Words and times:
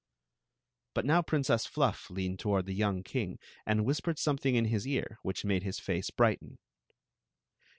But 0.95 1.05
now 1.05 1.21
Princess 1.21 1.67
Fluff 1.67 2.09
leaned 2.09 2.39
toward 2.39 2.65
the 2.65 2.73
young 2.73 3.03
king 3.03 3.37
and 3.67 3.85
whispered 3.85 4.17
something 4.17 4.55
in 4.55 4.65
his 4.65 4.87
ear 4.87 5.19
which 5.21 5.45
made 5.45 5.61
his 5.61 5.79
face 5.79 6.09
brighten. 6.09 6.57